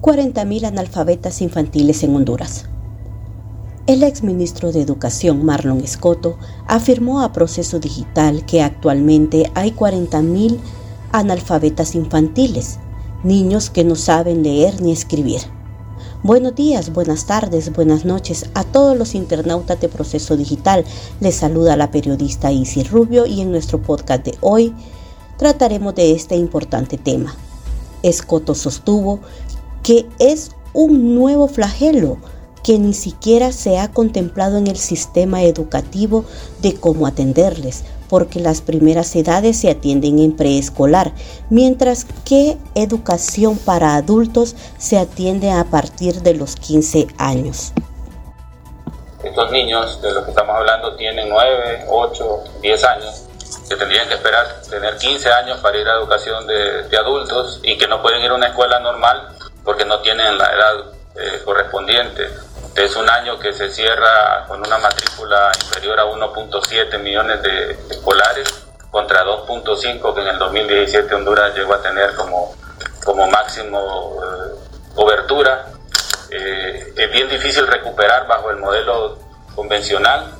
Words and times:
40.000 0.00 0.64
analfabetas 0.64 1.40
infantiles 1.40 2.02
en 2.02 2.16
Honduras. 2.16 2.66
El 3.86 4.02
exministro 4.02 4.72
de 4.72 4.80
Educación, 4.80 5.44
Marlon 5.44 5.80
Escoto, 5.82 6.36
afirmó 6.66 7.20
a 7.20 7.32
Proceso 7.32 7.78
Digital 7.78 8.44
que 8.46 8.62
actualmente 8.62 9.50
hay 9.54 9.72
40.000 9.72 10.58
analfabetas 11.12 11.94
infantiles, 11.94 12.78
niños 13.24 13.68
que 13.68 13.84
no 13.84 13.94
saben 13.94 14.42
leer 14.42 14.80
ni 14.80 14.90
escribir. 14.90 15.42
Buenos 16.22 16.54
días, 16.54 16.92
buenas 16.92 17.24
tardes, 17.24 17.72
buenas 17.72 18.04
noches 18.04 18.44
a 18.52 18.62
todos 18.62 18.94
los 18.94 19.14
internautas 19.14 19.80
de 19.80 19.88
Proceso 19.88 20.36
Digital. 20.36 20.84
Les 21.18 21.34
saluda 21.34 21.78
la 21.78 21.90
periodista 21.90 22.52
Isis 22.52 22.90
Rubio 22.90 23.24
y 23.24 23.40
en 23.40 23.50
nuestro 23.50 23.80
podcast 23.80 24.26
de 24.26 24.36
hoy 24.42 24.74
trataremos 25.38 25.94
de 25.94 26.12
este 26.12 26.36
importante 26.36 26.98
tema. 26.98 27.34
Escoto 28.02 28.54
sostuvo 28.54 29.20
que 29.82 30.06
es 30.18 30.50
un 30.74 31.14
nuevo 31.14 31.48
flagelo 31.48 32.18
que 32.62 32.78
ni 32.78 32.92
siquiera 32.92 33.50
se 33.50 33.78
ha 33.78 33.90
contemplado 33.90 34.58
en 34.58 34.66
el 34.66 34.76
sistema 34.76 35.42
educativo 35.42 36.26
de 36.60 36.74
cómo 36.74 37.06
atenderles, 37.06 37.84
porque 38.10 38.40
las 38.40 38.60
primeras 38.60 39.14
edades 39.14 39.60
se 39.60 39.70
atienden 39.70 40.18
en 40.18 40.36
preescolar, 40.36 41.12
mientras 41.48 42.06
que 42.24 42.58
educación 42.74 43.56
para 43.56 43.94
adultos 43.94 44.56
se 44.78 44.98
atiende 44.98 45.52
a 45.52 45.64
partir 45.64 46.16
de 46.22 46.34
los 46.34 46.56
15 46.56 47.06
años. 47.16 47.72
Estos 49.22 49.52
niños 49.52 50.02
de 50.02 50.12
los 50.12 50.24
que 50.24 50.30
estamos 50.30 50.56
hablando 50.56 50.96
tienen 50.96 51.28
9, 51.28 51.86
8, 51.88 52.44
10 52.60 52.84
años, 52.84 53.26
que 53.68 53.76
tendrían 53.76 54.08
que 54.08 54.14
esperar 54.14 54.46
tener 54.68 54.96
15 54.96 55.30
años 55.30 55.60
para 55.60 55.78
ir 55.78 55.86
a 55.86 55.94
educación 55.94 56.46
de, 56.46 56.96
adultos 56.98 57.60
y 57.62 57.78
que 57.78 57.86
no 57.86 58.02
pueden 58.02 58.22
ir 58.22 58.30
a 58.30 58.34
una 58.34 58.48
escuela 58.48 58.80
normal 58.80 59.28
porque 59.64 59.84
no 59.84 60.00
tienen 60.00 60.36
la 60.36 60.46
edad 60.46 60.74
eh, 61.14 61.42
correspondiente. 61.44 62.28
Es 62.80 62.96
un 62.96 63.10
año 63.10 63.38
que 63.38 63.52
se 63.52 63.68
cierra 63.68 64.46
con 64.48 64.58
una 64.66 64.78
matrícula 64.78 65.52
inferior 65.62 66.00
a 66.00 66.06
1.7 66.06 66.98
millones 66.98 67.42
de 67.42 67.72
escolares 67.90 68.48
contra 68.90 69.22
2.5 69.22 70.14
que 70.14 70.20
en 70.22 70.28
el 70.28 70.38
2017 70.38 71.14
Honduras 71.14 71.54
llegó 71.54 71.74
a 71.74 71.82
tener 71.82 72.14
como, 72.14 72.54
como 73.04 73.26
máximo 73.26 74.16
eh, 74.24 74.94
cobertura. 74.94 75.66
Eh, 76.30 76.94
es 76.96 77.12
bien 77.12 77.28
difícil 77.28 77.66
recuperar 77.66 78.26
bajo 78.26 78.50
el 78.50 78.56
modelo 78.56 79.18
convencional 79.54 80.36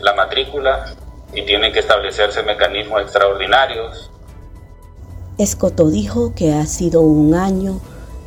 la 0.00 0.12
matrícula 0.12 0.92
y 1.32 1.42
tienen 1.46 1.72
que 1.72 1.78
establecerse 1.78 2.42
mecanismos 2.42 3.00
extraordinarios. 3.00 4.10
Escoto 5.38 5.88
dijo 5.88 6.34
que 6.34 6.52
ha 6.52 6.66
sido 6.66 7.00
un 7.00 7.34
año 7.34 7.80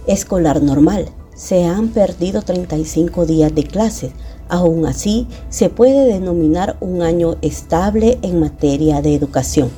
escolar 0.08 0.62
normal. 0.62 1.12
Se 1.42 1.64
han 1.66 1.88
perdido 1.88 2.44
35 2.44 3.26
días 3.26 3.56
de 3.56 3.64
clases. 3.64 4.12
Aún 4.48 4.86
así, 4.86 5.28
se 5.50 5.70
puede 5.70 6.06
denominar 6.06 6.78
un 6.82 7.02
año 7.02 7.38
estable 7.42 8.20
en 8.22 8.40
materia 8.40 9.02
de 9.02 9.16
educación. 9.16 9.72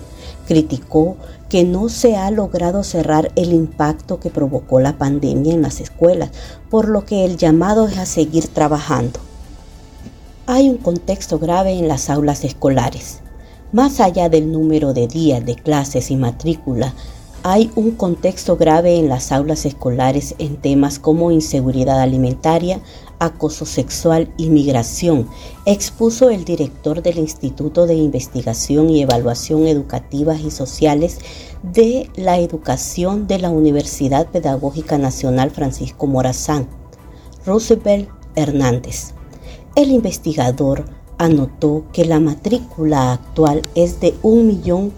Criticó 0.46 1.16
que 1.48 1.64
no 1.64 1.88
se 1.88 2.18
ha 2.18 2.32
logrado 2.32 2.84
cerrar 2.84 3.32
el 3.38 3.54
impacto 3.54 4.20
que 4.20 4.30
provocó 4.30 4.82
la 4.82 4.98
pandemia 4.98 5.54
en 5.54 5.62
las 5.62 5.80
escuelas, 5.80 6.32
por 6.70 6.90
lo 6.90 7.06
que 7.06 7.24
el 7.24 7.38
llamado 7.38 7.88
es 7.88 7.98
a 7.98 8.06
seguir 8.06 8.50
trabajando. 8.50 9.22
Hay 10.48 10.70
un 10.70 10.78
contexto 10.78 11.40
grave 11.40 11.80
en 11.80 11.88
las 11.88 12.10
aulas 12.10 12.44
escolares. 12.44 13.22
Más 13.72 14.02
allá 14.02 14.28
del 14.28 14.52
número 14.52 14.94
de 14.94 15.08
días 15.08 15.46
de 15.46 15.56
clases 15.56 16.12
y 16.12 16.18
matrícula, 16.18 16.94
hay 17.44 17.70
un 17.76 17.92
contexto 17.92 18.56
grave 18.56 18.96
en 18.96 19.10
las 19.10 19.34
aulas 19.34 19.66
escolares 19.66 20.34
en 20.38 20.56
temas 20.56 20.98
como 20.98 21.30
inseguridad 21.30 22.00
alimentaria, 22.00 22.80
acoso 23.20 23.66
sexual 23.66 24.34
y 24.38 24.50
migración, 24.50 25.28
expuso 25.66 26.30
el 26.30 26.46
director 26.46 27.02
del 27.02 27.18
Instituto 27.18 27.86
de 27.86 27.96
Investigación 27.96 28.90
y 28.90 29.02
Evaluación 29.02 29.68
Educativas 29.68 30.40
y 30.40 30.52
Sociales 30.52 31.20
de 31.64 32.10
la 32.16 32.40
Educación 32.40 33.28
de 33.28 33.40
la 33.40 33.50
Universidad 33.50 34.28
Pedagógica 34.28 34.98
Nacional 34.98 35.52
Francisco 35.52 36.08
Morazán, 36.08 36.70
Roosevelt 37.46 38.08
Hernández. 38.36 39.14
El 39.76 39.92
investigador 39.92 40.86
anotó 41.18 41.84
que 41.92 42.06
la 42.06 42.22
matrícula 42.22 43.12
actual 43.12 43.64
es 43.76 44.00
de 44.00 44.16
un 44.22 44.48
millón 44.48 44.94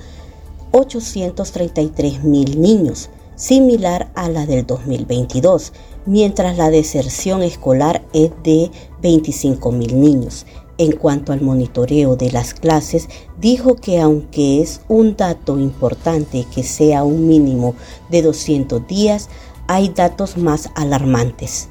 833 0.78 2.26
mil 2.26 2.60
niños, 2.60 3.10
similar 3.38 4.12
a 4.14 4.28
la 4.28 4.46
del 4.46 4.66
2022, 4.66 5.72
mientras 6.06 6.58
la 6.58 6.70
deserción 6.70 7.44
escolar 7.44 8.04
es 8.12 8.32
de 8.44 8.72
25 9.02 9.72
mil 9.72 10.02
niños. 10.02 10.46
En 10.78 10.92
cuanto 10.92 11.32
al 11.32 11.40
monitoreo 11.40 12.18
de 12.18 12.30
las 12.30 12.54
clases, 12.54 13.08
dijo 13.40 13.76
que 13.76 14.02
aunque 14.02 14.62
es 14.62 14.82
un 14.90 15.16
dato 15.16 15.58
importante 15.60 16.46
que 16.54 16.64
sea 16.64 17.06
un 17.06 17.26
mínimo 17.26 17.76
de 18.10 18.22
200 18.22 18.86
días, 18.86 19.30
hay 19.68 19.88
datos 19.88 20.36
más 20.36 20.72
alarmantes. 20.76 21.70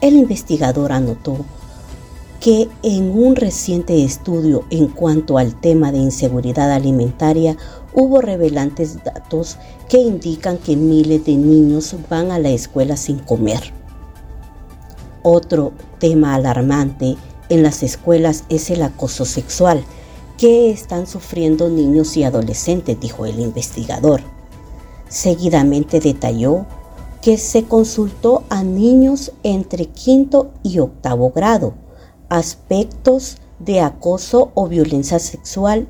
El 0.00 0.14
investigador 0.14 0.92
anotó 0.92 1.38
que 2.40 2.70
en 2.82 3.10
un 3.10 3.36
reciente 3.36 4.02
estudio 4.02 4.64
en 4.70 4.88
cuanto 4.88 5.36
al 5.36 5.60
tema 5.60 5.92
de 5.92 5.98
inseguridad 5.98 6.72
alimentaria 6.72 7.58
hubo 7.92 8.22
revelantes 8.22 9.04
datos 9.04 9.58
que 9.90 9.98
indican 9.98 10.56
que 10.56 10.74
miles 10.74 11.26
de 11.26 11.36
niños 11.36 11.94
van 12.08 12.30
a 12.30 12.38
la 12.38 12.48
escuela 12.48 12.96
sin 12.96 13.18
comer. 13.18 13.74
Otro 15.22 15.72
tema 15.98 16.34
alarmante 16.34 17.16
en 17.50 17.62
las 17.62 17.82
escuelas 17.82 18.44
es 18.48 18.70
el 18.70 18.82
acoso 18.82 19.26
sexual 19.26 19.84
que 20.38 20.70
están 20.70 21.06
sufriendo 21.06 21.68
niños 21.68 22.16
y 22.16 22.24
adolescentes, 22.24 22.98
dijo 22.98 23.26
el 23.26 23.38
investigador. 23.38 24.22
Seguidamente 25.10 26.00
detalló 26.00 26.64
que 27.20 27.36
se 27.36 27.64
consultó 27.64 28.44
a 28.48 28.62
niños 28.62 29.32
entre 29.42 29.84
quinto 29.86 30.52
y 30.62 30.78
octavo 30.78 31.32
grado 31.32 31.74
aspectos 32.30 33.36
de 33.58 33.80
acoso 33.80 34.50
o 34.54 34.66
violencia 34.66 35.18
sexual 35.18 35.86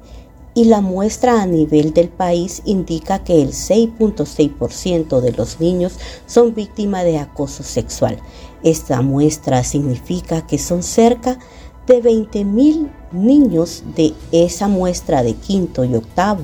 y 0.54 0.64
la 0.64 0.80
muestra 0.80 1.40
a 1.40 1.46
nivel 1.46 1.94
del 1.94 2.08
país 2.08 2.62
indica 2.64 3.22
que 3.22 3.40
el 3.40 3.52
6.6% 3.52 5.20
de 5.20 5.32
los 5.32 5.60
niños 5.60 5.98
son 6.26 6.54
víctimas 6.54 7.04
de 7.04 7.18
acoso 7.18 7.62
sexual. 7.62 8.18
Esta 8.64 9.00
muestra 9.00 9.62
significa 9.62 10.46
que 10.46 10.58
son 10.58 10.82
cerca 10.82 11.38
de 11.86 12.02
20.000 12.02 12.90
niños 13.12 13.84
de 13.94 14.12
esa 14.32 14.66
muestra 14.66 15.22
de 15.22 15.34
quinto 15.34 15.84
y 15.84 15.94
octavo 15.94 16.42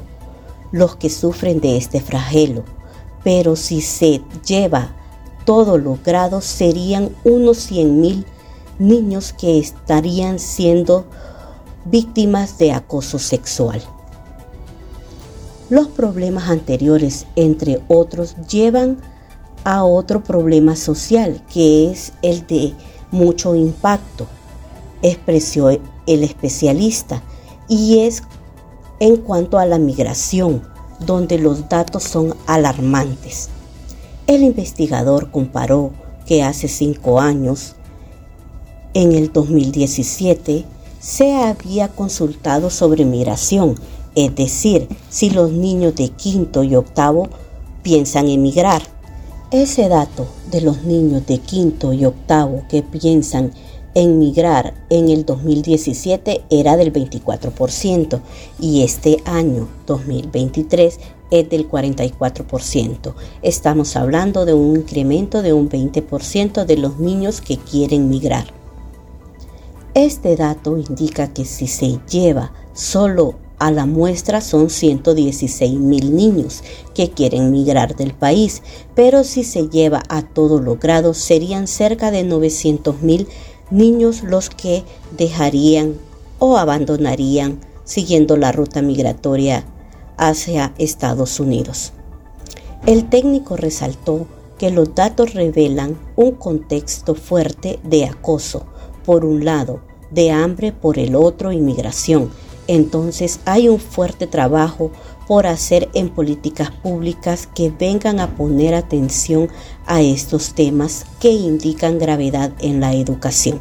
los 0.72 0.96
que 0.96 1.10
sufren 1.10 1.60
de 1.60 1.76
este 1.76 2.00
flagelo. 2.00 2.64
Pero 3.24 3.56
si 3.56 3.80
se 3.80 4.22
lleva 4.46 4.94
todos 5.44 5.80
los 5.80 6.02
grados 6.02 6.44
serían 6.44 7.10
unos 7.24 7.70
100.000 7.70 8.24
niños 8.78 9.32
que 9.32 9.58
estarían 9.58 10.38
siendo 10.38 11.06
víctimas 11.84 12.58
de 12.58 12.72
acoso 12.72 13.18
sexual. 13.18 13.82
Los 15.68 15.88
problemas 15.88 16.48
anteriores, 16.48 17.26
entre 17.34 17.82
otros, 17.88 18.36
llevan 18.48 18.98
a 19.64 19.84
otro 19.84 20.22
problema 20.22 20.76
social 20.76 21.42
que 21.52 21.90
es 21.90 22.12
el 22.22 22.46
de 22.46 22.72
mucho 23.10 23.54
impacto, 23.54 24.26
expresó 25.02 25.70
el 25.70 26.22
especialista, 26.22 27.22
y 27.68 28.00
es 28.00 28.22
en 29.00 29.16
cuanto 29.16 29.58
a 29.58 29.66
la 29.66 29.78
migración, 29.78 30.62
donde 31.00 31.38
los 31.38 31.68
datos 31.68 32.04
son 32.04 32.34
alarmantes. 32.46 33.48
El 34.26 34.42
investigador 34.42 35.30
comparó 35.30 35.92
que 36.26 36.42
hace 36.42 36.68
cinco 36.68 37.20
años 37.20 37.74
en 38.96 39.12
el 39.12 39.30
2017 39.30 40.64
se 41.00 41.34
había 41.34 41.88
consultado 41.88 42.70
sobre 42.70 43.04
migración, 43.04 43.74
es 44.14 44.34
decir, 44.34 44.88
si 45.10 45.28
los 45.28 45.52
niños 45.52 45.94
de 45.96 46.08
quinto 46.08 46.64
y 46.64 46.76
octavo 46.76 47.28
piensan 47.82 48.30
emigrar. 48.30 48.80
Ese 49.50 49.90
dato 49.90 50.26
de 50.50 50.62
los 50.62 50.84
niños 50.84 51.26
de 51.26 51.36
quinto 51.40 51.92
y 51.92 52.06
octavo 52.06 52.62
que 52.70 52.82
piensan 52.82 53.52
en 53.94 54.34
en 54.90 55.08
el 55.10 55.26
2017 55.26 56.44
era 56.48 56.78
del 56.78 56.90
24% 56.90 58.20
y 58.58 58.82
este 58.82 59.18
año 59.26 59.68
2023 59.86 61.00
es 61.30 61.50
del 61.50 61.68
44%. 61.68 63.14
Estamos 63.42 63.94
hablando 63.94 64.46
de 64.46 64.54
un 64.54 64.76
incremento 64.76 65.42
de 65.42 65.52
un 65.52 65.68
20% 65.68 66.64
de 66.64 66.76
los 66.78 66.98
niños 66.98 67.42
que 67.42 67.58
quieren 67.58 68.08
migrar. 68.08 68.55
Este 69.96 70.36
dato 70.36 70.76
indica 70.76 71.32
que 71.32 71.46
si 71.46 71.66
se 71.66 71.98
lleva 72.10 72.52
solo 72.74 73.36
a 73.58 73.70
la 73.70 73.86
muestra 73.86 74.42
son 74.42 74.68
116 74.68 75.72
mil 75.72 76.14
niños 76.14 76.62
que 76.94 77.08
quieren 77.12 77.50
migrar 77.50 77.96
del 77.96 78.12
país, 78.12 78.62
pero 78.94 79.24
si 79.24 79.42
se 79.42 79.70
lleva 79.70 80.02
a 80.10 80.20
todos 80.20 80.62
los 80.62 80.78
grados 80.78 81.16
serían 81.16 81.66
cerca 81.66 82.10
de 82.10 82.24
900 82.24 83.00
mil 83.00 83.26
niños 83.70 84.22
los 84.22 84.50
que 84.50 84.84
dejarían 85.16 85.94
o 86.38 86.58
abandonarían 86.58 87.58
siguiendo 87.84 88.36
la 88.36 88.52
ruta 88.52 88.82
migratoria 88.82 89.64
hacia 90.18 90.74
Estados 90.76 91.40
Unidos. 91.40 91.94
El 92.84 93.08
técnico 93.08 93.56
resaltó 93.56 94.26
que 94.58 94.70
los 94.70 94.94
datos 94.94 95.32
revelan 95.32 95.98
un 96.16 96.32
contexto 96.32 97.14
fuerte 97.14 97.78
de 97.82 98.04
acoso, 98.04 98.66
por 99.06 99.24
un 99.24 99.44
lado, 99.44 99.85
de 100.10 100.30
hambre 100.30 100.72
por 100.72 100.98
el 100.98 101.14
otro, 101.14 101.52
inmigración. 101.52 102.30
Entonces 102.68 103.40
hay 103.44 103.68
un 103.68 103.78
fuerte 103.78 104.26
trabajo 104.26 104.90
por 105.26 105.46
hacer 105.46 105.88
en 105.94 106.08
políticas 106.08 106.70
públicas 106.70 107.48
que 107.52 107.70
vengan 107.70 108.20
a 108.20 108.36
poner 108.36 108.74
atención 108.74 109.48
a 109.86 110.02
estos 110.02 110.54
temas 110.54 111.04
que 111.20 111.30
indican 111.30 111.98
gravedad 111.98 112.52
en 112.60 112.80
la 112.80 112.94
educación. 112.94 113.60